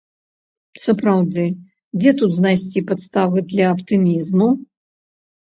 [0.85, 1.43] Сапраўды,
[1.99, 4.49] дзе тут знайсці падставы для аптымізму?